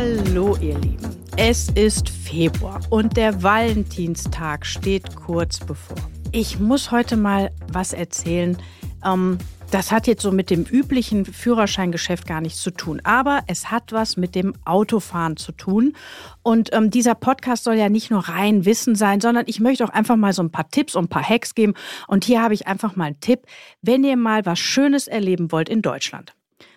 Hallo 0.00 0.56
ihr 0.60 0.78
Lieben, 0.78 1.10
es 1.36 1.70
ist 1.70 2.08
Februar 2.08 2.80
und 2.88 3.16
der 3.16 3.42
Valentinstag 3.42 4.64
steht 4.64 5.16
kurz 5.16 5.58
bevor. 5.58 5.96
Ich 6.30 6.60
muss 6.60 6.92
heute 6.92 7.16
mal 7.16 7.50
was 7.72 7.94
erzählen. 7.94 8.56
Ähm, 9.04 9.38
das 9.72 9.90
hat 9.90 10.06
jetzt 10.06 10.22
so 10.22 10.30
mit 10.30 10.50
dem 10.50 10.62
üblichen 10.62 11.24
Führerscheingeschäft 11.24 12.28
gar 12.28 12.40
nichts 12.40 12.62
zu 12.62 12.70
tun, 12.70 13.00
aber 13.02 13.40
es 13.48 13.72
hat 13.72 13.90
was 13.90 14.16
mit 14.16 14.36
dem 14.36 14.54
Autofahren 14.64 15.36
zu 15.36 15.50
tun. 15.50 15.96
Und 16.44 16.72
ähm, 16.72 16.90
dieser 16.90 17.16
Podcast 17.16 17.64
soll 17.64 17.74
ja 17.74 17.88
nicht 17.88 18.08
nur 18.08 18.20
rein 18.20 18.64
Wissen 18.64 18.94
sein, 18.94 19.20
sondern 19.20 19.46
ich 19.48 19.58
möchte 19.58 19.84
auch 19.84 19.90
einfach 19.90 20.14
mal 20.14 20.32
so 20.32 20.44
ein 20.44 20.52
paar 20.52 20.68
Tipps 20.68 20.94
und 20.94 21.06
ein 21.06 21.08
paar 21.08 21.28
Hacks 21.28 21.56
geben. 21.56 21.74
Und 22.06 22.24
hier 22.24 22.40
habe 22.40 22.54
ich 22.54 22.68
einfach 22.68 22.94
mal 22.94 23.06
einen 23.06 23.20
Tipp, 23.20 23.46
wenn 23.82 24.04
ihr 24.04 24.16
mal 24.16 24.46
was 24.46 24.60
Schönes 24.60 25.08
erleben 25.08 25.50
wollt 25.50 25.68
in 25.68 25.82
Deutschland. 25.82 26.34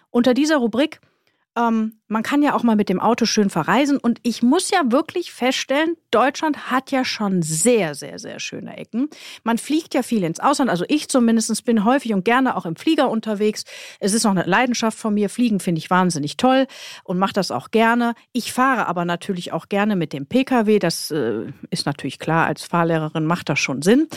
Unter 0.09 0.33
dieser 0.33 0.57
Rubrik 0.57 0.99
ähm, 1.57 1.99
man 2.07 2.23
kann 2.23 2.41
ja 2.41 2.53
auch 2.53 2.63
mal 2.63 2.75
mit 2.75 2.87
dem 2.87 2.99
Auto 2.99 3.25
schön 3.25 3.49
verreisen. 3.49 3.97
Und 3.97 4.19
ich 4.23 4.41
muss 4.41 4.69
ja 4.69 4.83
wirklich 4.85 5.31
feststellen, 5.31 5.95
Deutschland 6.09 6.71
hat 6.71 6.91
ja 6.91 7.03
schon 7.03 7.41
sehr, 7.41 7.93
sehr, 7.93 8.19
sehr 8.19 8.39
schöne 8.39 8.77
Ecken. 8.77 9.09
Man 9.43 9.57
fliegt 9.57 9.93
ja 9.93 10.03
viel 10.03 10.23
ins 10.23 10.39
Ausland. 10.39 10.69
Also 10.69 10.85
ich 10.87 11.09
zumindest 11.09 11.65
bin 11.65 11.83
häufig 11.83 12.13
und 12.13 12.23
gerne 12.23 12.55
auch 12.55 12.65
im 12.65 12.75
Flieger 12.75 13.09
unterwegs. 13.09 13.65
Es 13.99 14.13
ist 14.13 14.23
noch 14.23 14.31
eine 14.31 14.43
Leidenschaft 14.43 14.97
von 14.97 15.13
mir. 15.13 15.29
Fliegen 15.29 15.59
finde 15.59 15.79
ich 15.79 15.89
wahnsinnig 15.89 16.37
toll 16.37 16.67
und 17.03 17.17
mache 17.17 17.33
das 17.33 17.51
auch 17.51 17.71
gerne. 17.71 18.13
Ich 18.31 18.53
fahre 18.53 18.87
aber 18.87 19.03
natürlich 19.03 19.51
auch 19.51 19.67
gerne 19.67 19.95
mit 19.95 20.13
dem 20.13 20.27
Pkw. 20.27 20.79
Das 20.79 21.11
äh, 21.11 21.51
ist 21.69 21.85
natürlich 21.85 22.19
klar. 22.19 22.47
Als 22.47 22.63
Fahrlehrerin 22.63 23.25
macht 23.25 23.49
das 23.49 23.59
schon 23.59 23.81
Sinn. 23.81 24.07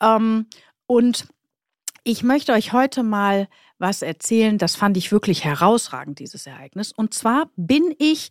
Ähm, 0.00 0.46
und 0.86 1.26
ich 2.04 2.22
möchte 2.22 2.52
euch 2.52 2.72
heute 2.72 3.02
mal 3.02 3.48
was 3.78 4.02
erzählen. 4.02 4.58
Das 4.58 4.76
fand 4.76 4.96
ich 4.96 5.10
wirklich 5.10 5.44
herausragend, 5.44 6.18
dieses 6.18 6.46
Ereignis. 6.46 6.92
Und 6.92 7.14
zwar 7.14 7.50
bin 7.56 7.94
ich 7.98 8.28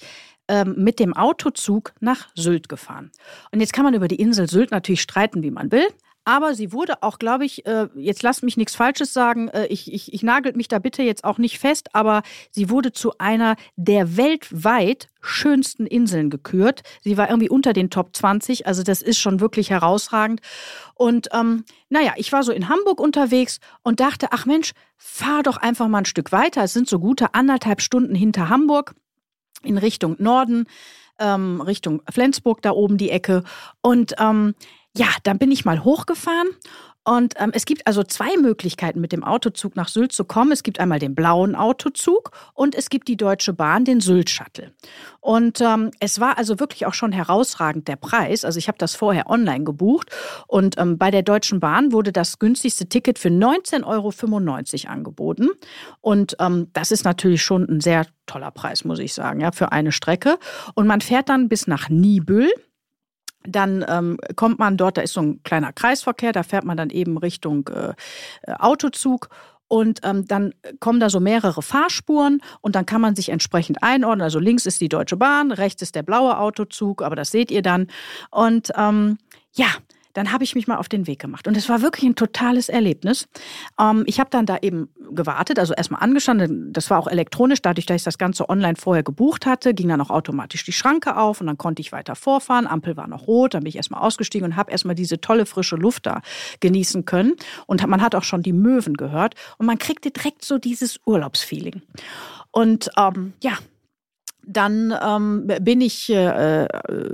ähm, 0.47 0.75
mit 0.77 0.99
dem 0.99 1.13
Autozug 1.13 1.93
nach 1.99 2.29
Sylt 2.35 2.69
gefahren. 2.69 3.11
Und 3.51 3.59
jetzt 3.59 3.73
kann 3.73 3.83
man 3.83 3.95
über 3.95 4.07
die 4.07 4.21
Insel 4.21 4.47
Sylt 4.47 4.71
natürlich 4.71 5.01
streiten, 5.01 5.41
wie 5.41 5.51
man 5.51 5.71
will. 5.71 5.87
Aber 6.25 6.55
sie 6.55 6.71
wurde 6.71 7.03
auch, 7.03 7.19
glaube 7.19 7.45
ich, 7.45 7.65
äh, 7.65 7.87
jetzt 7.95 8.23
lasst 8.23 8.43
mich 8.43 8.55
nichts 8.55 8.75
Falsches 8.75 9.13
sagen, 9.13 9.49
äh, 9.49 9.65
ich, 9.67 9.91
ich, 9.91 10.13
ich 10.13 10.23
nagelt 10.23 10.55
mich 10.55 10.67
da 10.67 10.79
bitte 10.79 11.03
jetzt 11.03 11.23
auch 11.23 11.37
nicht 11.37 11.59
fest, 11.59 11.93
aber 11.93 12.23
sie 12.51 12.69
wurde 12.69 12.93
zu 12.93 13.17
einer 13.17 13.55
der 13.75 14.15
weltweit 14.15 15.09
schönsten 15.21 15.85
Inseln 15.85 16.29
gekürt. 16.29 16.81
Sie 17.01 17.17
war 17.17 17.29
irgendwie 17.29 17.49
unter 17.49 17.73
den 17.73 17.89
Top 17.89 18.15
20, 18.15 18.67
also 18.67 18.83
das 18.83 19.01
ist 19.01 19.19
schon 19.19 19.39
wirklich 19.39 19.69
herausragend. 19.69 20.41
Und 20.95 21.29
ähm, 21.33 21.65
naja, 21.89 22.13
ich 22.15 22.31
war 22.31 22.43
so 22.43 22.51
in 22.51 22.69
Hamburg 22.69 22.99
unterwegs 22.99 23.59
und 23.83 23.99
dachte, 23.99 24.27
ach 24.31 24.45
Mensch, 24.45 24.73
fahr 24.97 25.43
doch 25.43 25.57
einfach 25.57 25.87
mal 25.87 25.99
ein 25.99 26.05
Stück 26.05 26.31
weiter. 26.31 26.63
Es 26.63 26.73
sind 26.73 26.87
so 26.87 26.99
gute 26.99 27.33
anderthalb 27.33 27.81
Stunden 27.81 28.15
hinter 28.15 28.49
Hamburg 28.49 28.95
in 29.63 29.77
Richtung 29.77 30.15
Norden, 30.19 30.65
ähm, 31.19 31.61
Richtung 31.61 32.01
Flensburg 32.09 32.61
da 32.61 32.71
oben 32.71 32.97
die 32.97 33.09
Ecke. 33.09 33.43
Und 33.81 34.15
ähm, 34.19 34.55
ja, 34.95 35.07
dann 35.23 35.37
bin 35.37 35.51
ich 35.51 35.65
mal 35.65 35.83
hochgefahren 35.83 36.49
und 37.05 37.33
ähm, 37.37 37.51
es 37.53 37.65
gibt 37.65 37.85
also 37.85 38.03
zwei 38.03 38.37
Möglichkeiten, 38.37 39.01
mit 39.01 39.11
dem 39.11 39.23
Autozug 39.23 39.75
nach 39.75 39.89
Sylt 39.89 40.13
zu 40.13 40.23
kommen. 40.23 40.53
Es 40.53 40.63
gibt 40.63 40.79
einmal 40.79 40.99
den 40.99 41.15
blauen 41.15 41.55
Autozug 41.55 42.31
und 42.53 42.75
es 42.75 42.89
gibt 42.89 43.09
die 43.09 43.17
Deutsche 43.17 43.51
Bahn, 43.51 43.83
den 43.83 43.99
Sylt-Shuttle. 43.99 44.71
Und 45.19 45.59
ähm, 45.59 45.91
es 45.99 46.21
war 46.21 46.37
also 46.37 46.59
wirklich 46.59 46.85
auch 46.85 46.93
schon 46.93 47.11
herausragend 47.11 47.89
der 47.89 47.97
Preis. 47.97 48.45
Also 48.45 48.57
ich 48.57 48.69
habe 48.69 48.77
das 48.77 48.95
vorher 48.95 49.29
online 49.29 49.65
gebucht 49.65 50.09
und 50.47 50.77
ähm, 50.77 50.97
bei 50.97 51.11
der 51.11 51.23
Deutschen 51.23 51.59
Bahn 51.59 51.91
wurde 51.91 52.13
das 52.13 52.39
günstigste 52.39 52.87
Ticket 52.87 53.19
für 53.19 53.29
19,95 53.29 53.83
Euro 53.85 54.93
angeboten. 54.93 55.49
Und 55.99 56.37
ähm, 56.39 56.69
das 56.71 56.91
ist 56.91 57.03
natürlich 57.03 57.43
schon 57.43 57.67
ein 57.67 57.81
sehr 57.81 58.05
toller 58.27 58.51
Preis, 58.51 58.85
muss 58.85 58.99
ich 58.99 59.13
sagen, 59.13 59.41
ja, 59.41 59.51
für 59.51 59.73
eine 59.73 59.91
Strecke. 59.91 60.37
Und 60.73 60.87
man 60.87 61.01
fährt 61.01 61.27
dann 61.27 61.49
bis 61.49 61.67
nach 61.67 61.89
Nibül. 61.89 62.49
Dann 63.45 63.85
ähm, 63.87 64.17
kommt 64.35 64.59
man 64.59 64.77
dort, 64.77 64.97
da 64.97 65.01
ist 65.01 65.13
so 65.13 65.21
ein 65.21 65.43
kleiner 65.43 65.73
Kreisverkehr, 65.73 66.31
da 66.31 66.43
fährt 66.43 66.63
man 66.63 66.77
dann 66.77 66.89
eben 66.89 67.17
Richtung 67.17 67.67
äh, 67.69 67.93
Autozug 68.59 69.29
und 69.67 70.01
ähm, 70.03 70.27
dann 70.27 70.53
kommen 70.79 70.99
da 70.99 71.09
so 71.09 71.19
mehrere 71.19 71.61
Fahrspuren 71.61 72.41
und 72.61 72.75
dann 72.75 72.85
kann 72.85 73.01
man 73.01 73.15
sich 73.15 73.29
entsprechend 73.29 73.81
einordnen. 73.81 74.21
Also 74.21 74.39
links 74.39 74.65
ist 74.65 74.79
die 74.81 74.89
Deutsche 74.89 75.17
Bahn, 75.17 75.51
rechts 75.51 75.81
ist 75.81 75.95
der 75.95 76.03
blaue 76.03 76.37
Autozug, 76.37 77.01
aber 77.01 77.15
das 77.15 77.31
seht 77.31 77.49
ihr 77.49 77.63
dann. 77.63 77.87
Und 78.29 78.71
ähm, 78.77 79.17
ja, 79.53 79.67
dann 80.13 80.31
habe 80.31 80.43
ich 80.43 80.55
mich 80.55 80.67
mal 80.67 80.77
auf 80.77 80.89
den 80.89 81.07
Weg 81.07 81.19
gemacht. 81.19 81.47
Und 81.47 81.57
es 81.57 81.69
war 81.69 81.81
wirklich 81.81 82.05
ein 82.05 82.15
totales 82.15 82.69
Erlebnis. 82.69 83.27
Ähm, 83.79 84.03
ich 84.05 84.19
habe 84.19 84.29
dann 84.29 84.45
da 84.45 84.57
eben 84.61 84.89
gewartet, 85.11 85.59
also 85.59 85.73
erstmal 85.73 86.01
angestanden. 86.01 86.71
Das 86.71 86.89
war 86.89 86.99
auch 86.99 87.07
elektronisch, 87.07 87.61
dadurch, 87.61 87.85
dass 87.85 87.97
ich 87.97 88.03
das 88.03 88.17
Ganze 88.17 88.49
online 88.49 88.75
vorher 88.75 89.03
gebucht 89.03 89.45
hatte, 89.45 89.73
ging 89.73 89.89
dann 89.89 90.01
auch 90.01 90.09
automatisch 90.09 90.63
die 90.63 90.71
Schranke 90.71 91.17
auf 91.17 91.41
und 91.41 91.47
dann 91.47 91.57
konnte 91.57 91.81
ich 91.81 91.91
weiter 91.91 92.15
vorfahren. 92.15 92.67
Ampel 92.67 92.97
war 92.97 93.07
noch 93.07 93.27
rot, 93.27 93.53
dann 93.53 93.63
bin 93.63 93.69
ich 93.69 93.75
erstmal 93.75 94.01
ausgestiegen 94.01 94.45
und 94.45 94.55
habe 94.55 94.71
erstmal 94.71 94.95
diese 94.95 95.19
tolle 95.19 95.45
frische 95.45 95.75
Luft 95.75 96.05
da 96.05 96.21
genießen 96.59 97.05
können. 97.05 97.33
Und 97.67 97.85
man 97.87 98.01
hat 98.01 98.15
auch 98.15 98.23
schon 98.23 98.43
die 98.43 98.53
Möwen 98.53 98.95
gehört 98.95 99.35
und 99.57 99.65
man 99.65 99.77
kriegte 99.77 100.11
direkt 100.11 100.45
so 100.45 100.57
dieses 100.57 100.99
Urlaubsfeeling. 101.05 101.81
Und 102.51 102.89
ähm, 102.97 103.33
ja, 103.41 103.57
dann 104.45 104.93
ähm, 105.01 105.47
bin 105.61 105.81
ich, 105.81 106.09
äh, 106.09 106.67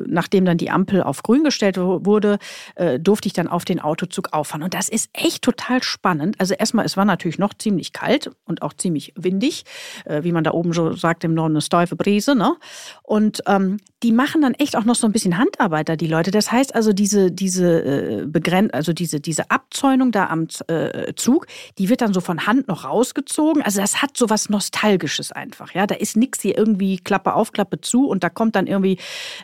nachdem 0.08 0.46
dann 0.46 0.58
die 0.58 0.70
Ampel 0.70 1.04
auf 1.04 1.24
grün 1.24 1.44
gestellt 1.44 1.78
wurde, 1.78 2.40
äh, 2.76 3.00
durfte 3.00 3.28
ich 3.28 3.34
dann 3.34 3.48
auf 3.48 3.66
den 3.66 3.80
Autozug 3.80 4.34
auffahren. 4.34 4.64
Und 4.64 4.74
das 4.74 4.90
ist 4.90 5.10
echt 5.14 5.44
total 5.44 5.84
spannend. 5.84 6.36
Also 6.40 6.54
erstmal, 6.54 6.86
es 6.86 6.98
war 6.98 7.06
natürlich 7.06 7.38
noch 7.38 7.54
ziemlich 7.54 7.94
kalt 7.94 8.32
und 8.46 8.62
auch 8.62 8.74
ziemlich 8.74 9.14
windig, 9.16 9.64
äh, 10.06 10.24
wie 10.24 10.32
man 10.32 10.44
da 10.44 10.52
oben 10.52 10.74
so 10.74 10.94
sagt 10.94 11.24
im 11.24 11.34
Norden, 11.34 11.54
eine 11.54 11.62
steife 11.62 11.96
Brise. 11.96 12.36
Ne? 12.36 12.56
Und 13.04 13.42
ähm, 13.48 13.78
die 14.02 14.12
machen 14.12 14.42
dann 14.42 14.54
echt 14.54 14.76
auch 14.76 14.86
noch 14.86 14.96
so 14.96 15.06
ein 15.06 15.12
bisschen 15.12 15.38
Handarbeiter, 15.38 15.98
die 15.98 16.08
Leute. 16.08 16.32
Das 16.32 16.52
heißt 16.52 16.74
also, 16.74 16.94
diese, 16.94 17.32
diese 17.32 18.22
äh, 18.22 18.26
begrenzt, 18.26 18.74
also 18.74 18.94
diese, 18.94 19.20
diese 19.20 19.52
Abzäunung 19.52 20.12
da 20.12 20.28
am 20.28 20.48
äh, 20.68 21.14
Zug, 21.16 21.48
die 21.78 21.90
wird 21.90 22.02
dann 22.02 22.14
so 22.14 22.22
von 22.22 22.48
Hand 22.48 22.68
noch 22.68 22.86
rausgezogen. 22.86 23.62
Also 23.62 23.82
das 23.82 24.02
hat 24.02 24.18
so 24.18 24.30
was 24.30 24.50
Nostalgisches 24.50 25.32
einfach. 25.32 25.74
Ja, 25.74 25.86
da 25.86 25.96
ist 25.96 26.18
nichts 26.18 26.42
hier 26.42 26.58
irgendwie 26.58 26.98
klar 26.98 27.19
Klappe 27.20 27.36
auf, 27.36 27.52
Klappe 27.52 27.82
zu 27.82 28.08
und 28.08 28.24
da 28.24 28.30
kommt 28.30 28.56
dann 28.56 28.66
irgendwie 28.66 28.98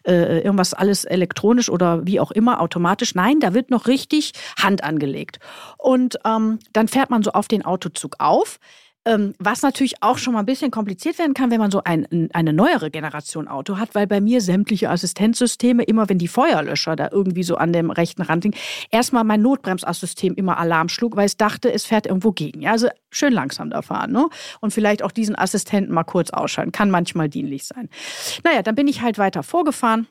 äh, 0.08 0.40
irgendwas 0.40 0.74
alles 0.74 1.04
elektronisch 1.04 1.70
oder 1.70 2.06
wie 2.08 2.22
auch 2.22 2.32
immer 2.32 2.62
automatisch. 2.62 3.16
Nein, 3.16 3.40
da 3.42 3.54
wird 3.54 3.70
noch 3.70 3.88
richtig 3.88 4.32
Hand 4.58 4.84
angelegt. 4.84 5.40
Und 5.78 6.18
ähm, 6.26 6.60
dann 6.72 6.88
fährt 6.88 7.10
man 7.10 7.22
so 7.22 7.32
auf 7.32 7.48
den 7.50 7.66
Autozug 7.66 8.16
auf. 8.20 8.60
Ähm, 9.06 9.36
was 9.38 9.62
natürlich 9.62 10.02
auch 10.02 10.18
schon 10.18 10.34
mal 10.34 10.40
ein 10.40 10.46
bisschen 10.46 10.72
kompliziert 10.72 11.20
werden 11.20 11.34
kann, 11.34 11.52
wenn 11.52 11.60
man 11.60 11.70
so 11.70 11.84
ein, 11.84 12.30
eine 12.34 12.54
neuere 12.54 12.90
Generation 12.90 13.48
Auto 13.48 13.78
hat, 13.78 13.94
weil 13.94 14.08
bei 14.08 14.20
mir 14.20 14.42
sämtliche 14.42 14.90
Assistenzsysteme, 14.90 15.84
immer 15.84 16.10
wenn 16.10 16.18
die 16.18 16.28
Feuerlöscher 16.28 16.96
da 16.96 17.10
irgendwie 17.12 17.44
so 17.44 17.56
an 17.56 17.72
dem 17.72 17.92
rechten 17.92 18.24
Rand 18.24 18.44
liegen, 18.46 18.58
erstmal 18.90 19.24
mein 19.24 19.42
Notbremsassystem 19.42 20.34
immer 20.36 20.58
Alarm 20.58 20.90
schlug, 20.90 21.16
weil 21.16 21.26
es 21.28 21.38
dachte, 21.38 21.72
es 21.72 21.86
fährt 21.86 22.08
irgendwo 22.08 22.32
gegen. 22.32 22.62
Ja, 22.62 22.72
also 22.72 22.88
schön 23.12 23.34
langsam 23.34 23.70
da 23.70 23.82
fahren. 23.82 24.12
Ne? 24.12 24.28
Und 24.60 24.72
vielleicht 24.72 25.04
auch 25.04 25.12
diesen 25.12 25.38
Assistenten 25.38 25.94
mal 25.94 26.04
kurz 26.04 26.32
ausschalten. 26.32 26.72
Kann 26.72 26.90
manchmal 26.90 27.30
dienlich 27.30 27.66
sein. 27.66 27.90
Naja, 28.44 28.64
dann 28.64 28.76
bin 28.76 28.88
ich 28.88 29.02
halt 29.02 29.18
weiter 29.18 29.44
vorgefahren 29.44 30.08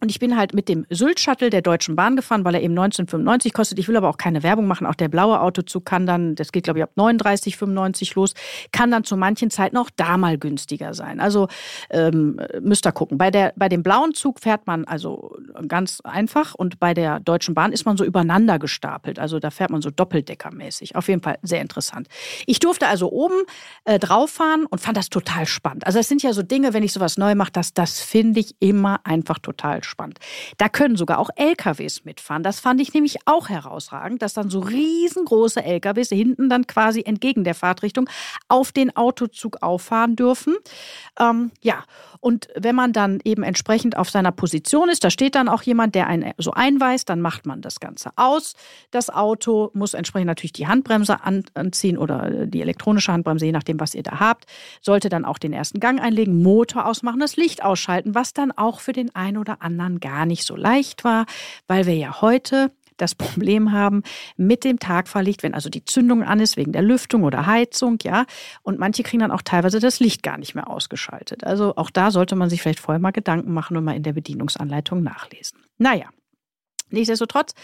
und 0.00 0.10
ich 0.10 0.18
bin 0.18 0.36
halt 0.36 0.54
mit 0.54 0.68
dem 0.68 0.86
Sylt-Shuttle 0.90 1.50
der 1.50 1.62
Deutschen 1.62 1.96
Bahn 1.96 2.16
gefahren, 2.16 2.44
weil 2.44 2.54
er 2.54 2.62
eben 2.62 2.72
1995 2.72 3.52
kostet. 3.52 3.78
Ich 3.78 3.88
will 3.88 3.96
aber 3.96 4.08
auch 4.08 4.16
keine 4.16 4.42
Werbung 4.42 4.66
machen. 4.66 4.86
Auch 4.86 4.94
der 4.94 5.08
blaue 5.08 5.40
Autozug 5.40 5.84
kann 5.84 6.06
dann, 6.06 6.34
das 6.34 6.52
geht 6.52 6.64
glaube 6.64 6.80
ich 6.80 6.82
ab 6.82 6.90
39,95 6.96 8.14
los, 8.16 8.34
kann 8.72 8.90
dann 8.90 9.04
zu 9.04 9.16
manchen 9.16 9.50
Zeiten 9.50 9.76
auch 9.76 9.90
da 9.96 10.16
mal 10.16 10.36
günstiger 10.36 10.94
sein. 10.94 11.20
Also 11.20 11.48
ähm, 11.90 12.40
müsst 12.60 12.86
ihr 12.86 12.92
gucken. 12.92 13.18
Bei, 13.18 13.30
der, 13.30 13.52
bei 13.56 13.68
dem 13.68 13.82
blauen 13.82 14.14
Zug 14.14 14.40
fährt 14.40 14.66
man 14.66 14.84
also 14.84 15.36
ganz 15.68 16.00
einfach 16.02 16.54
und 16.54 16.80
bei 16.80 16.92
der 16.92 17.20
Deutschen 17.20 17.54
Bahn 17.54 17.72
ist 17.72 17.86
man 17.86 17.96
so 17.96 18.04
übereinander 18.04 18.58
gestapelt. 18.58 19.18
Also 19.18 19.38
da 19.38 19.50
fährt 19.50 19.70
man 19.70 19.80
so 19.80 19.90
doppeldeckermäßig. 19.90 20.96
Auf 20.96 21.08
jeden 21.08 21.22
Fall 21.22 21.38
sehr 21.42 21.60
interessant. 21.60 22.08
Ich 22.46 22.58
durfte 22.58 22.88
also 22.88 23.10
oben 23.12 23.44
äh, 23.84 23.98
drauf 23.98 24.30
fahren 24.30 24.66
und 24.66 24.80
fand 24.80 24.96
das 24.96 25.08
total 25.08 25.46
spannend. 25.46 25.86
Also 25.86 25.98
das 25.98 26.08
sind 26.08 26.22
ja 26.22 26.32
so 26.32 26.42
Dinge, 26.42 26.74
wenn 26.74 26.82
ich 26.82 26.92
sowas 26.92 27.16
neu 27.16 27.34
mache, 27.34 27.52
das, 27.52 27.74
das 27.74 28.00
finde 28.00 28.40
ich 28.40 28.56
immer 28.58 29.00
einfach 29.04 29.38
total 29.38 29.83
spannend. 29.84 30.18
Da 30.58 30.68
können 30.68 30.96
sogar 30.96 31.18
auch 31.18 31.30
LKWs 31.36 32.04
mitfahren. 32.04 32.42
Das 32.42 32.60
fand 32.60 32.80
ich 32.80 32.94
nämlich 32.94 33.18
auch 33.26 33.48
herausragend, 33.48 34.22
dass 34.22 34.34
dann 34.34 34.50
so 34.50 34.60
riesengroße 34.60 35.62
LKWs 35.62 36.08
hinten 36.08 36.48
dann 36.48 36.66
quasi 36.66 37.02
entgegen 37.04 37.44
der 37.44 37.54
Fahrtrichtung 37.54 38.08
auf 38.48 38.72
den 38.72 38.96
Autozug 38.96 39.62
auffahren 39.62 40.16
dürfen. 40.16 40.56
Ähm, 41.18 41.50
ja, 41.60 41.84
und 42.20 42.48
wenn 42.56 42.74
man 42.74 42.94
dann 42.94 43.20
eben 43.24 43.42
entsprechend 43.42 43.98
auf 43.98 44.08
seiner 44.08 44.32
Position 44.32 44.88
ist, 44.88 45.04
da 45.04 45.10
steht 45.10 45.34
dann 45.34 45.46
auch 45.48 45.62
jemand, 45.62 45.94
der 45.94 46.06
einen 46.06 46.32
so 46.38 46.52
einweist, 46.52 47.10
dann 47.10 47.20
macht 47.20 47.44
man 47.44 47.60
das 47.60 47.80
Ganze 47.80 48.12
aus. 48.16 48.54
Das 48.90 49.10
Auto 49.10 49.70
muss 49.74 49.92
entsprechend 49.92 50.28
natürlich 50.28 50.54
die 50.54 50.66
Handbremse 50.66 51.18
anziehen 51.22 51.98
oder 51.98 52.46
die 52.46 52.62
elektronische 52.62 53.12
Handbremse, 53.12 53.44
je 53.44 53.52
nachdem, 53.52 53.78
was 53.78 53.94
ihr 53.94 54.02
da 54.02 54.20
habt. 54.20 54.46
Sollte 54.80 55.10
dann 55.10 55.26
auch 55.26 55.36
den 55.36 55.52
ersten 55.52 55.80
Gang 55.80 56.00
einlegen, 56.00 56.42
Motor 56.42 56.86
ausmachen, 56.86 57.20
das 57.20 57.36
Licht 57.36 57.62
ausschalten, 57.62 58.14
was 58.14 58.32
dann 58.32 58.52
auch 58.52 58.80
für 58.80 58.92
den 58.92 59.14
einen 59.14 59.36
oder 59.36 59.60
anderen 59.60 59.73
gar 60.00 60.26
nicht 60.26 60.44
so 60.44 60.56
leicht 60.56 61.04
war, 61.04 61.26
weil 61.66 61.86
wir 61.86 61.94
ja 61.94 62.20
heute 62.20 62.72
das 62.96 63.14
Problem 63.14 63.72
haben 63.72 64.02
mit 64.36 64.64
dem 64.64 64.78
Tagfahrlicht, 64.78 65.42
wenn 65.42 65.54
also 65.54 65.68
die 65.68 65.84
Zündung 65.84 66.22
an 66.22 66.40
ist 66.40 66.56
wegen 66.56 66.72
der 66.72 66.82
Lüftung 66.82 67.24
oder 67.24 67.46
Heizung, 67.46 67.98
ja. 68.02 68.24
Und 68.62 68.78
manche 68.78 69.02
kriegen 69.02 69.20
dann 69.20 69.30
auch 69.30 69.42
teilweise 69.42 69.80
das 69.80 70.00
Licht 70.00 70.22
gar 70.22 70.38
nicht 70.38 70.54
mehr 70.54 70.68
ausgeschaltet. 70.68 71.44
Also 71.44 71.76
auch 71.76 71.90
da 71.90 72.10
sollte 72.10 72.36
man 72.36 72.50
sich 72.50 72.62
vielleicht 72.62 72.80
vorher 72.80 73.00
mal 73.00 73.10
Gedanken 73.10 73.52
machen 73.52 73.76
und 73.76 73.84
mal 73.84 73.96
in 73.96 74.02
der 74.02 74.12
Bedienungsanleitung 74.12 75.02
nachlesen. 75.02 75.60
Naja. 75.78 76.06
Nichtsdestotrotz 76.90 77.54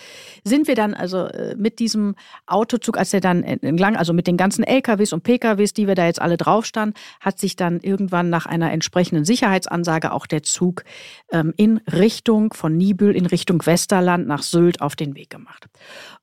sind 0.44 0.66
wir 0.66 0.74
dann 0.74 0.94
also 0.94 1.26
äh, 1.26 1.54
mit 1.56 1.78
diesem 1.78 2.14
Autozug, 2.46 2.98
als 2.98 3.12
er 3.14 3.20
dann 3.20 3.42
entlang, 3.42 3.96
also 3.96 4.12
mit 4.12 4.26
den 4.26 4.36
ganzen 4.36 4.64
LKWs 4.64 5.12
und 5.12 5.22
PKWs, 5.22 5.72
die 5.72 5.86
wir 5.86 5.94
da 5.94 6.06
jetzt 6.06 6.20
alle 6.20 6.36
drauf 6.36 6.66
standen, 6.66 6.94
hat 7.20 7.38
sich 7.38 7.56
dann 7.56 7.80
irgendwann 7.80 8.30
nach 8.30 8.46
einer 8.46 8.72
entsprechenden 8.72 9.24
Sicherheitsansage 9.24 10.12
auch 10.12 10.26
der 10.26 10.42
Zug 10.42 10.84
ähm, 11.30 11.52
in 11.56 11.78
Richtung 11.92 12.52
von 12.52 12.76
Nibül 12.76 13.14
in 13.14 13.26
Richtung 13.26 13.64
Westerland 13.64 14.26
nach 14.26 14.42
Sylt 14.42 14.80
auf 14.80 14.96
den 14.96 15.14
Weg 15.14 15.30
gemacht. 15.30 15.66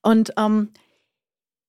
Und 0.02 0.34
ähm, 0.38 0.70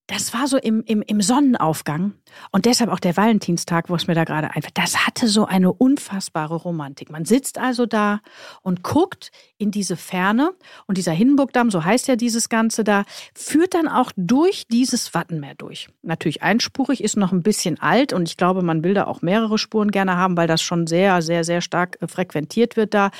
das 0.09 0.33
war 0.33 0.49
so 0.49 0.57
im, 0.57 0.83
im, 0.87 1.03
im 1.03 1.21
Sonnenaufgang 1.21 2.15
und 2.51 2.65
deshalb 2.65 2.91
auch 2.91 2.99
der 2.99 3.17
Valentinstag, 3.17 3.91
wo 3.91 3.95
es 3.95 4.07
mir 4.07 4.15
da 4.15 4.25
gerade 4.25 4.49
einfällt. 4.55 4.77
Das 4.77 5.07
hatte 5.07 5.29
so 5.29 5.45
eine 5.45 5.71
unfassbare 5.71 6.57
Romantik. 6.57 7.11
Man 7.11 7.27
sitzt 7.27 7.59
also 7.59 7.85
da 7.85 8.21
und 8.63 8.83
guckt 8.83 9.31
in 9.59 9.71
diese 9.71 9.97
Ferne 9.97 10.55
und 10.87 10.97
dieser 10.97 11.13
Hindenburgdamm, 11.13 11.71
so 11.71 11.85
heißt 11.85 12.09
ja 12.09 12.17
dieses 12.17 12.49
Ganze 12.49 12.85
da, 12.85 13.05
führt 13.35 13.75
dann 13.75 13.87
auch 13.87 14.11
durch 14.17 14.67
dieses 14.69 15.13
Wattenmeer 15.13 15.55
durch. 15.57 15.91
Natürlich 16.03 16.43
einspurig, 16.43 17.05
ist 17.05 17.19
noch 17.19 17.33
ein 17.33 17.43
bisschen 17.43 17.79
alt 17.79 18.15
und 18.15 18.31
ich 18.31 18.39
glaube, 18.39 18.63
man 18.63 18.83
will 18.83 18.95
da 18.95 19.05
auch 19.05 19.21
mehrere 19.21 19.59
Spuren 19.59 19.91
gerne 19.91 20.17
haben, 20.17 20.39
weil 20.39 20.49
das 20.49 20.63
schon 20.63 20.87
sehr, 20.87 21.21
sehr, 21.21 21.45
sehr 21.45 21.61
stark 21.61 21.99
äh, 22.01 22.09
frequentiert 22.09 22.77
wird 22.77 22.95
da. 22.95 23.11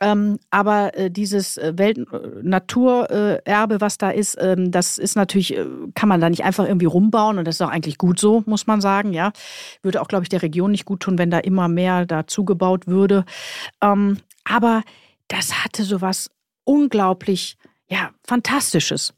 Ähm, 0.00 0.40
aber 0.50 0.96
äh, 0.96 1.10
dieses 1.10 1.56
äh, 1.56 1.72
Weltnaturerbe, 1.76 3.74
äh, 3.74 3.80
was 3.80 3.96
da 3.96 4.10
ist, 4.10 4.36
ähm, 4.40 4.70
das 4.72 4.98
ist 4.98 5.14
natürlich, 5.14 5.56
äh, 5.56 5.64
kann 5.94 6.08
man 6.08 6.20
da 6.20 6.28
nicht 6.28 6.44
einfach 6.44 6.66
irgendwie 6.66 6.86
rumbauen 6.86 7.38
und 7.38 7.46
das 7.46 7.56
ist 7.56 7.62
auch 7.62 7.70
eigentlich 7.70 7.98
gut 7.98 8.18
so, 8.18 8.42
muss 8.46 8.66
man 8.66 8.80
sagen. 8.80 9.12
Ja, 9.12 9.32
würde 9.82 10.02
auch, 10.02 10.08
glaube 10.08 10.24
ich, 10.24 10.28
der 10.28 10.42
Region 10.42 10.72
nicht 10.72 10.84
gut 10.84 11.00
tun, 11.00 11.18
wenn 11.18 11.30
da 11.30 11.38
immer 11.38 11.68
mehr 11.68 12.06
dazu 12.06 12.44
gebaut 12.44 12.86
würde. 12.88 13.24
Ähm, 13.80 14.18
aber 14.44 14.82
das 15.28 15.64
hatte 15.64 15.84
sowas 15.84 16.30
unglaublich 16.64 17.56
ja, 17.88 18.10
Fantastisches. 18.26 19.12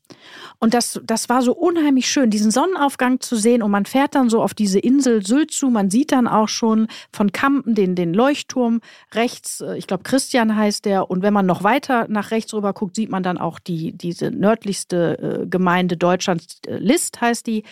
Und 0.59 0.75
das, 0.75 1.01
das 1.05 1.29
war 1.29 1.41
so 1.41 1.55
unheimlich 1.55 2.11
schön, 2.11 2.31
diesen 2.31 2.51
Sonnenaufgang 2.51 3.21
zu 3.21 3.37
sehen. 3.37 3.63
Und 3.63 3.71
man 3.71 3.87
fährt 3.87 4.17
dann 4.17 4.29
so 4.29 4.43
auf 4.43 4.53
diese 4.53 4.81
Insel 4.81 5.25
Sylt 5.25 5.53
zu. 5.53 5.71
Man 5.71 5.91
sieht 5.91 6.11
dann 6.11 6.27
auch 6.27 6.49
schon 6.49 6.89
von 7.13 7.31
Kampen 7.31 7.77
den, 7.77 7.95
den 7.95 8.13
Leuchtturm 8.13 8.81
rechts. 9.15 9.61
Äh, 9.61 9.79
ich 9.79 9.87
glaube, 9.87 10.03
Christian 10.03 10.57
heißt 10.57 10.85
der. 10.85 11.09
Und 11.09 11.23
wenn 11.23 11.33
man 11.33 11.47
noch 11.47 11.63
weiter 11.63 12.07
nach 12.09 12.33
rechts 12.33 12.53
rüber 12.53 12.73
guckt, 12.73 12.97
sieht 12.97 13.11
man 13.11 13.23
dann 13.23 13.39
auch 13.39 13.61
die, 13.61 13.93
diese 13.93 14.33
nördlichste 14.33 15.43
äh, 15.43 15.47
Gemeinde 15.47 15.97
Deutschlands, 15.97 16.59
äh, 16.67 16.79
List 16.79 17.21
heißt 17.21 17.47
die. 17.47 17.63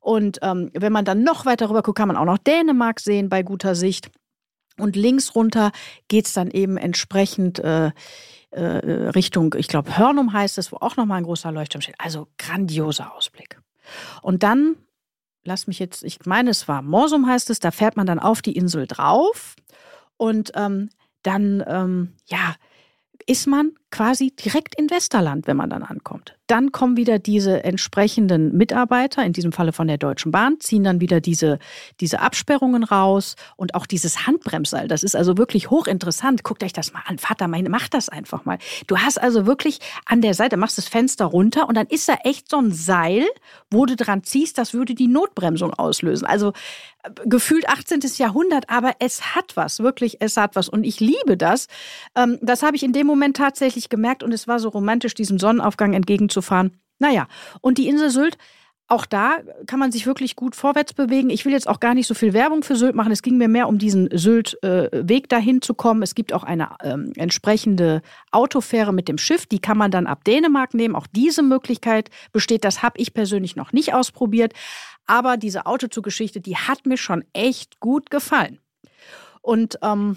Und 0.00 0.38
ähm, 0.40 0.70
wenn 0.72 0.92
man 0.92 1.04
dann 1.04 1.22
noch 1.22 1.44
weiter 1.44 1.68
rüber 1.68 1.82
guckt, 1.82 1.98
kann 1.98 2.08
man 2.08 2.16
auch 2.16 2.24
noch 2.24 2.38
Dänemark 2.38 3.00
sehen 3.00 3.28
bei 3.28 3.42
guter 3.42 3.74
Sicht. 3.74 4.10
Und 4.78 4.96
links 4.96 5.34
runter 5.34 5.72
geht 6.08 6.24
es 6.26 6.32
dann 6.32 6.50
eben 6.50 6.78
entsprechend. 6.78 7.58
Äh, 7.58 7.90
äh, 8.50 9.10
Richtung, 9.10 9.54
ich 9.56 9.68
glaube, 9.68 9.96
Hörnum 9.96 10.32
heißt 10.32 10.58
es, 10.58 10.72
wo 10.72 10.76
auch 10.76 10.96
nochmal 10.96 11.18
ein 11.18 11.24
großer 11.24 11.52
Leuchtturm 11.52 11.82
steht. 11.82 11.96
Also 11.98 12.28
grandioser 12.38 13.14
Ausblick. 13.14 13.60
Und 14.22 14.42
dann, 14.42 14.76
lass 15.44 15.66
mich 15.66 15.78
jetzt, 15.78 16.02
ich 16.02 16.24
meine, 16.26 16.50
es 16.50 16.68
war 16.68 16.82
Morsum 16.82 17.26
heißt 17.26 17.50
es, 17.50 17.60
da 17.60 17.70
fährt 17.70 17.96
man 17.96 18.06
dann 18.06 18.18
auf 18.18 18.42
die 18.42 18.56
Insel 18.56 18.86
drauf 18.86 19.56
und 20.16 20.52
ähm, 20.54 20.90
dann, 21.22 21.62
ähm, 21.66 22.12
ja, 22.26 22.56
ist 23.26 23.46
man 23.46 23.72
quasi 23.90 24.30
direkt 24.32 24.74
in 24.74 24.90
Westerland, 24.90 25.46
wenn 25.46 25.56
man 25.56 25.70
dann 25.70 25.82
ankommt. 25.82 26.36
Dann 26.46 26.72
kommen 26.72 26.96
wieder 26.96 27.18
diese 27.18 27.62
entsprechenden 27.62 28.56
Mitarbeiter, 28.56 29.24
in 29.24 29.32
diesem 29.32 29.52
Falle 29.52 29.72
von 29.72 29.86
der 29.86 29.98
Deutschen 29.98 30.32
Bahn, 30.32 30.58
ziehen 30.58 30.82
dann 30.82 31.00
wieder 31.00 31.20
diese, 31.20 31.58
diese 32.00 32.20
Absperrungen 32.20 32.82
raus 32.82 33.36
und 33.56 33.74
auch 33.76 33.86
dieses 33.86 34.26
Handbremsseil. 34.26 34.88
Das 34.88 35.04
ist 35.04 35.14
also 35.14 35.38
wirklich 35.38 35.70
hochinteressant. 35.70 36.42
Guckt 36.42 36.64
euch 36.64 36.72
das 36.72 36.92
mal 36.92 37.02
an. 37.06 37.18
Vater, 37.18 37.46
mein, 37.46 37.66
mach 37.70 37.88
das 37.88 38.08
einfach 38.08 38.44
mal. 38.44 38.58
Du 38.88 38.98
hast 38.98 39.20
also 39.20 39.46
wirklich 39.46 39.78
an 40.06 40.22
der 40.22 40.34
Seite, 40.34 40.56
machst 40.56 40.76
das 40.76 40.88
Fenster 40.88 41.26
runter 41.26 41.68
und 41.68 41.76
dann 41.76 41.86
ist 41.86 42.08
da 42.08 42.14
echt 42.24 42.50
so 42.50 42.58
ein 42.58 42.72
Seil, 42.72 43.26
wo 43.70 43.86
du 43.86 43.94
dran 43.94 44.24
ziehst, 44.24 44.58
das 44.58 44.74
würde 44.74 44.94
die 44.94 45.08
Notbremsung 45.08 45.72
auslösen. 45.72 46.26
Also 46.26 46.52
äh, 47.02 47.10
gefühlt 47.26 47.68
18. 47.68 48.00
Jahrhundert, 48.16 48.68
aber 48.68 48.92
es 48.98 49.34
hat 49.34 49.56
was, 49.56 49.80
wirklich, 49.80 50.20
es 50.20 50.36
hat 50.36 50.56
was. 50.56 50.68
Und 50.68 50.84
ich 50.84 51.00
liebe 51.00 51.36
das. 51.36 51.68
Ähm, 52.16 52.38
das 52.42 52.62
habe 52.62 52.76
ich 52.76 52.82
in 52.82 52.92
dem 52.92 53.06
Moment 53.06 53.36
tatsächlich 53.36 53.79
tatsächlich 53.80 53.88
gemerkt 53.88 54.22
und 54.22 54.32
es 54.32 54.46
war 54.46 54.58
so 54.58 54.68
romantisch, 54.68 55.14
diesem 55.14 55.38
Sonnenaufgang 55.38 55.94
entgegenzufahren. 55.94 56.72
Naja, 56.98 57.26
und 57.62 57.78
die 57.78 57.88
Insel 57.88 58.10
Sylt, 58.10 58.36
auch 58.88 59.06
da 59.06 59.38
kann 59.66 59.78
man 59.78 59.92
sich 59.92 60.04
wirklich 60.06 60.34
gut 60.34 60.56
vorwärts 60.56 60.92
bewegen. 60.92 61.30
Ich 61.30 61.44
will 61.44 61.52
jetzt 61.52 61.68
auch 61.68 61.78
gar 61.78 61.94
nicht 61.94 62.08
so 62.08 62.14
viel 62.14 62.32
Werbung 62.32 62.64
für 62.64 62.74
Sylt 62.74 62.96
machen. 62.96 63.12
Es 63.12 63.22
ging 63.22 63.38
mir 63.38 63.48
mehr 63.48 63.68
um 63.68 63.78
diesen 63.78 64.08
Sylt-Weg 64.12 65.24
äh, 65.24 65.28
dahin 65.28 65.62
zu 65.62 65.74
kommen. 65.74 66.02
Es 66.02 66.16
gibt 66.16 66.32
auch 66.32 66.42
eine 66.42 66.70
ähm, 66.82 67.12
entsprechende 67.14 68.02
Autofähre 68.32 68.92
mit 68.92 69.06
dem 69.06 69.16
Schiff. 69.16 69.46
Die 69.46 69.60
kann 69.60 69.78
man 69.78 69.92
dann 69.92 70.08
ab 70.08 70.24
Dänemark 70.24 70.74
nehmen. 70.74 70.96
Auch 70.96 71.06
diese 71.06 71.42
Möglichkeit 71.42 72.10
besteht. 72.32 72.64
Das 72.64 72.82
habe 72.82 73.00
ich 73.00 73.14
persönlich 73.14 73.54
noch 73.54 73.72
nicht 73.72 73.94
ausprobiert. 73.94 74.54
Aber 75.06 75.36
diese 75.36 75.66
Autozuggeschichte, 75.66 76.40
die 76.40 76.56
hat 76.56 76.84
mir 76.84 76.96
schon 76.96 77.24
echt 77.32 77.78
gut 77.78 78.10
gefallen. 78.10 78.58
Und 79.40 79.78
ähm, 79.82 80.16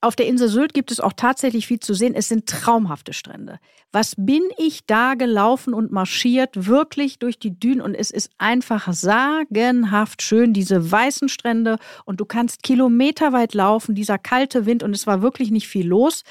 auf 0.00 0.14
der 0.14 0.26
Insel 0.26 0.48
Sylt 0.48 0.74
gibt 0.74 0.92
es 0.92 1.00
auch 1.00 1.12
tatsächlich 1.12 1.66
viel 1.66 1.80
zu 1.80 1.92
sehen. 1.92 2.14
Es 2.14 2.28
sind 2.28 2.48
traumhafte 2.48 3.12
Strände. 3.12 3.58
Was 3.90 4.14
bin 4.16 4.42
ich 4.56 4.86
da 4.86 5.14
gelaufen 5.14 5.74
und 5.74 5.90
marschiert, 5.90 6.66
wirklich 6.66 7.18
durch 7.18 7.40
die 7.40 7.58
Dünen 7.58 7.80
und 7.80 7.94
es 7.96 8.12
ist 8.12 8.30
einfach 8.38 8.92
sagenhaft 8.92 10.22
schön, 10.22 10.52
diese 10.52 10.90
weißen 10.90 11.28
Strände 11.28 11.78
und 12.04 12.20
du 12.20 12.26
kannst 12.26 12.62
kilometerweit 12.62 13.54
laufen, 13.54 13.96
dieser 13.96 14.18
kalte 14.18 14.66
Wind 14.66 14.84
und 14.84 14.94
es 14.94 15.08
war 15.08 15.20
wirklich 15.20 15.50
nicht 15.50 15.66
viel 15.66 15.88
los. 15.88 16.22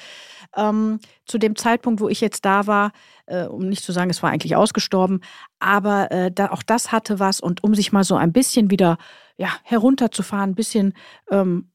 Ähm, 0.55 0.99
zu 1.25 1.37
dem 1.37 1.57
Zeitpunkt, 1.57 1.99
wo 1.99 2.07
ich 2.07 2.21
jetzt 2.21 2.45
da 2.45 2.67
war, 2.67 2.93
äh, 3.25 3.43
um 3.47 3.67
nicht 3.67 3.83
zu 3.83 3.91
sagen, 3.91 4.09
es 4.09 4.23
war 4.23 4.29
eigentlich 4.29 4.55
ausgestorben, 4.55 5.19
aber 5.59 6.09
äh, 6.11 6.31
da, 6.31 6.51
auch 6.51 6.63
das 6.63 6.93
hatte 6.93 7.19
was 7.19 7.41
und 7.41 7.65
um 7.65 7.75
sich 7.75 7.91
mal 7.91 8.05
so 8.05 8.15
ein 8.15 8.31
bisschen 8.31 8.71
wieder 8.71 8.97
ja, 9.35 9.49
herunterzufahren, 9.63 10.51
ein 10.51 10.55
bisschen 10.55 10.93
ähm, 11.29 11.69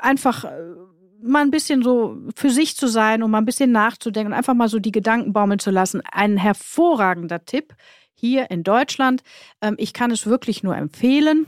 einfach 0.00 0.44
äh, 0.44 0.48
mal 1.22 1.42
ein 1.42 1.50
bisschen 1.50 1.82
so 1.82 2.16
für 2.36 2.50
sich 2.50 2.76
zu 2.76 2.86
sein 2.86 3.22
und 3.22 3.30
mal 3.30 3.38
ein 3.38 3.44
bisschen 3.44 3.72
nachzudenken 3.72 4.32
und 4.32 4.38
einfach 4.38 4.54
mal 4.54 4.68
so 4.68 4.78
die 4.78 4.92
Gedanken 4.92 5.32
baumeln 5.32 5.58
zu 5.58 5.70
lassen. 5.70 6.02
Ein 6.10 6.36
hervorragender 6.36 7.44
Tipp 7.44 7.74
hier 8.14 8.50
in 8.50 8.62
Deutschland. 8.62 9.22
Ähm, 9.60 9.74
ich 9.78 9.92
kann 9.92 10.10
es 10.10 10.26
wirklich 10.26 10.62
nur 10.62 10.76
empfehlen. 10.76 11.46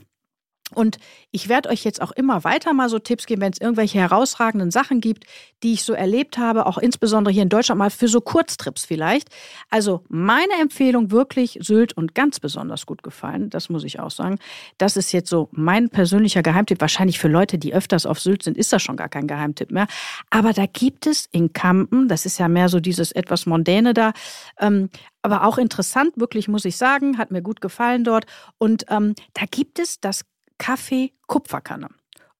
Und 0.75 0.99
ich 1.31 1.49
werde 1.49 1.69
euch 1.69 1.85
jetzt 1.85 2.01
auch 2.01 2.13
immer 2.13 2.45
weiter 2.45 2.73
mal 2.73 2.89
so 2.89 2.99
Tipps 2.99 3.27
geben, 3.27 3.43
wenn 3.43 3.53
es 3.53 3.61
irgendwelche 3.61 3.99
herausragenden 3.99 4.71
Sachen 4.71 5.01
gibt, 5.01 5.25
die 5.63 5.73
ich 5.73 5.85
so 5.85 5.93
erlebt 5.93 6.39
habe, 6.39 6.67
auch 6.67 6.79
insbesondere 6.79 7.33
hier 7.33 7.43
in 7.43 7.49
Deutschland 7.49 7.79
mal 7.79 7.91
für 7.91 8.09
so 8.09 8.21
Kurztrips 8.21 8.85
vielleicht. 8.85 9.29
Also 9.69 10.03
meine 10.09 10.53
Empfehlung 10.61 11.11
wirklich 11.11 11.59
Sylt 11.61 11.93
und 11.97 12.15
ganz 12.15 12.41
besonders 12.41 12.87
gut 12.87 13.03
gefallen, 13.03 13.51
das 13.51 13.69
muss 13.69 13.85
ich 13.85 14.01
auch 14.01 14.11
sagen. 14.11 14.39
Das 14.79 14.97
ist 14.97 15.13
jetzt 15.13 15.29
so 15.29 15.49
mein 15.53 15.91
persönlicher 15.91 16.43
Geheimtipp. 16.43 16.81
Wahrscheinlich 16.81 17.19
für 17.19 17.29
Leute, 17.29 17.59
die 17.59 17.75
öfters 17.75 18.07
auf 18.07 18.21
Sylt 18.21 18.43
sind, 18.43 18.57
ist 18.57 18.73
das 18.73 18.83
schon 18.83 18.97
gar 18.97 19.09
kein 19.09 19.27
Geheimtipp 19.27 19.71
mehr. 19.71 19.87
Aber 20.31 20.53
da 20.53 20.67
gibt 20.67 21.07
es 21.07 21.27
in 21.33 21.53
Kampen, 21.53 22.09
das 22.09 22.27
ist 22.27 22.39
ja 22.39 22.49
mehr 22.49 22.69
so 22.69 22.81
dieses 22.81 23.13
etwas 23.13 23.47
Mondäne 23.47 23.95
da, 23.95 24.13
ähm, 24.59 24.91
aber 25.23 25.45
auch 25.45 25.59
interessant, 25.59 26.13
wirklich 26.17 26.49
muss 26.49 26.65
ich 26.65 26.77
sagen, 26.77 27.19
hat 27.19 27.31
mir 27.31 27.43
gut 27.43 27.61
gefallen 27.61 28.05
dort. 28.05 28.25
Und 28.59 28.87
ähm, 28.89 29.15
da 29.35 29.45
gibt 29.51 29.79
es 29.79 30.01
das 30.01 30.25
Kaffee 30.61 31.15
Kupferkanne. 31.27 31.89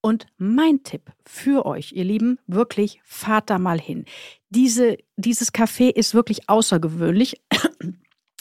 Und 0.03 0.27
mein 0.37 0.83
Tipp 0.83 1.11
für 1.25 1.65
euch, 1.67 1.93
ihr 1.93 2.05
Lieben, 2.05 2.39
wirklich 2.47 3.01
fahrt 3.03 3.51
da 3.51 3.59
mal 3.59 3.81
hin. 3.81 4.05
Diese, 4.51 4.99
dieses 5.17 5.53
Café 5.53 5.91
ist 5.91 6.15
wirklich 6.15 6.49
außergewöhnlich. 6.49 7.41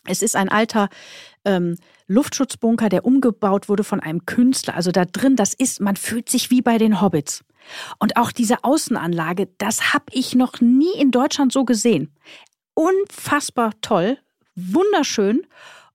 Es 0.05 0.23
ist 0.23 0.35
ein 0.35 0.49
alter 0.49 0.89
ähm, 1.45 1.75
Luftschutzbunker, 2.07 2.89
der 2.89 3.05
umgebaut 3.05 3.69
wurde 3.69 3.83
von 3.83 3.99
einem 3.99 4.25
Künstler. 4.25 4.75
Also 4.75 4.91
da 4.91 5.05
drin, 5.05 5.35
das 5.35 5.53
ist, 5.53 5.81
man 5.81 5.97
fühlt 5.97 6.29
sich 6.29 6.49
wie 6.49 6.63
bei 6.63 6.79
den 6.79 6.99
Hobbits. 6.99 7.43
Und 7.99 8.17
auch 8.17 8.31
diese 8.31 8.63
Außenanlage, 8.63 9.49
das 9.59 9.93
habe 9.93 10.05
ich 10.11 10.33
noch 10.33 10.61
nie 10.61 10.93
in 10.97 11.11
Deutschland 11.11 11.51
so 11.53 11.63
gesehen. 11.63 12.15
Unfassbar 12.73 13.73
toll, 13.81 14.17
wunderschön. 14.55 15.45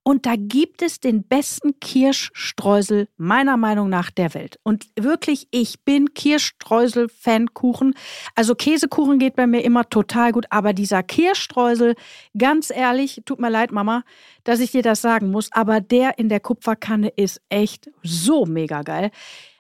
Und 0.07 0.27
da 0.27 0.35
gibt 0.37 0.83
es 0.83 1.01
den 1.01 1.25
besten 1.25 1.81
Kirschstreusel 1.81 3.09
meiner 3.17 3.57
Meinung 3.57 3.89
nach 3.89 4.11
der 4.11 4.35
Welt. 4.35 4.61
Und 4.63 4.87
wirklich, 5.01 5.49
ich 5.51 5.83
bin 5.83 6.13
Kirschstreusel-Fankuchen. 6.13 7.95
Also 8.35 8.55
Käsekuchen 8.55 9.19
geht 9.19 9.35
bei 9.35 9.47
mir 9.47 9.65
immer 9.65 9.89
total 9.89 10.33
gut, 10.33 10.45
aber 10.51 10.75
dieser 10.75 11.03
Kirschstreusel, 11.03 11.95
ganz 12.37 12.71
ehrlich, 12.71 13.23
tut 13.25 13.41
mir 13.41 13.49
leid, 13.49 13.73
Mama, 13.73 14.05
dass 14.45 14.61
ich 14.61 14.73
dir 14.73 14.83
das 14.83 15.01
sagen 15.01 15.31
muss, 15.31 15.51
aber 15.53 15.81
der 15.81 16.19
in 16.19 16.29
der 16.29 16.41
Kupferkanne 16.41 17.09
ist 17.09 17.41
echt 17.49 17.91
so 18.03 18.45
mega 18.45 18.83
geil. 18.83 19.11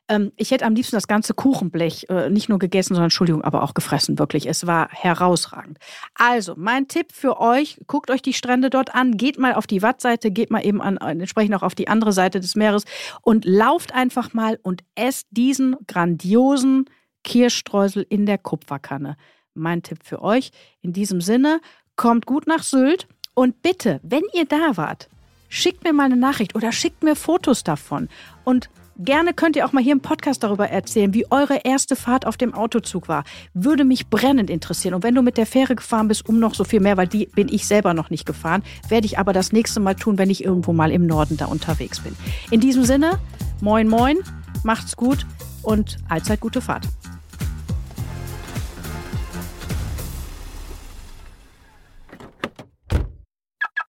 Ähm, 0.08 0.32
ich 0.36 0.50
hätte 0.50 0.66
am 0.66 0.74
liebsten 0.74 0.96
das 0.96 1.08
ganze 1.08 1.34
Kuchenblech 1.34 2.06
äh, 2.08 2.28
nicht 2.28 2.48
nur 2.48 2.58
gegessen, 2.58 2.94
sondern 2.94 3.06
Entschuldigung, 3.06 3.42
aber 3.42 3.62
auch 3.62 3.74
gefressen. 3.74 4.18
Wirklich, 4.18 4.46
es 4.46 4.66
war 4.66 4.88
herausragend. 4.90 5.78
Also, 6.14 6.54
mein 6.56 6.88
Tipp 6.88 7.12
für 7.12 7.40
euch, 7.40 7.80
guckt 7.86 8.10
euch 8.10 8.22
die 8.22 8.34
Strände 8.34 8.70
dort 8.70 8.94
an, 8.94 9.16
geht 9.16 9.38
mal 9.38 9.54
auf 9.54 9.66
die 9.66 9.82
Wattseite, 9.82 10.30
geht 10.30 10.50
mal 10.50 10.64
eben 10.64 10.82
an, 10.82 10.98
entsprechend 10.98 11.54
auch 11.54 11.62
auf 11.62 11.74
die 11.74 11.88
andere 11.88 12.12
Seite 12.12 12.40
des 12.40 12.54
Meeres 12.54 12.84
und 13.22 13.44
lauft 13.44 13.94
einfach 13.94 14.34
mal 14.34 14.58
und 14.62 14.82
esst 14.94 15.26
diesen 15.30 15.76
grandiosen 15.86 16.84
Kirschstreusel 17.22 18.04
in 18.08 18.26
der 18.26 18.38
Kupferkanne. 18.38 19.16
Mein 19.54 19.82
Tipp 19.82 20.00
für 20.02 20.20
euch. 20.20 20.50
In 20.82 20.92
diesem 20.92 21.20
Sinne, 21.20 21.60
kommt 21.96 22.26
gut 22.26 22.46
nach 22.46 22.62
Sylt 22.62 23.06
und 23.34 23.62
bitte, 23.62 24.00
wenn 24.02 24.22
ihr 24.32 24.46
da 24.46 24.76
wart, 24.76 25.08
schickt 25.48 25.84
mir 25.84 25.92
mal 25.92 26.04
eine 26.04 26.16
Nachricht 26.16 26.54
oder 26.54 26.72
schickt 26.72 27.02
mir 27.02 27.16
Fotos 27.16 27.64
davon. 27.64 28.08
Und 28.44 28.68
Gerne 28.96 29.34
könnt 29.34 29.56
ihr 29.56 29.66
auch 29.66 29.72
mal 29.72 29.82
hier 29.82 29.92
im 29.92 30.00
Podcast 30.00 30.44
darüber 30.44 30.68
erzählen, 30.68 31.12
wie 31.14 31.26
eure 31.30 31.62
erste 31.64 31.96
Fahrt 31.96 32.26
auf 32.26 32.36
dem 32.36 32.54
Autozug 32.54 33.08
war. 33.08 33.24
Würde 33.52 33.84
mich 33.84 34.08
brennend 34.08 34.50
interessieren. 34.50 34.94
Und 34.94 35.02
wenn 35.02 35.16
du 35.16 35.22
mit 35.22 35.36
der 35.36 35.46
Fähre 35.46 35.74
gefahren 35.74 36.06
bist, 36.06 36.28
um 36.28 36.38
noch 36.38 36.54
so 36.54 36.62
viel 36.62 36.78
mehr, 36.78 36.96
weil 36.96 37.08
die 37.08 37.26
bin 37.26 37.48
ich 37.48 37.66
selber 37.66 37.92
noch 37.92 38.10
nicht 38.10 38.24
gefahren, 38.24 38.62
werde 38.88 39.06
ich 39.06 39.18
aber 39.18 39.32
das 39.32 39.50
nächste 39.50 39.80
Mal 39.80 39.94
tun, 39.94 40.16
wenn 40.16 40.30
ich 40.30 40.44
irgendwo 40.44 40.72
mal 40.72 40.92
im 40.92 41.06
Norden 41.06 41.36
da 41.36 41.46
unterwegs 41.46 42.00
bin. 42.00 42.14
In 42.52 42.60
diesem 42.60 42.84
Sinne, 42.84 43.18
moin 43.60 43.88
moin, 43.88 44.18
macht's 44.62 44.96
gut 44.96 45.26
und 45.62 45.96
allzeit 46.08 46.38
gute 46.40 46.60
Fahrt. 46.60 46.86